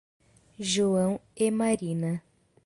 João 0.59 1.19
e 1.35 1.51
Marina 1.51 2.23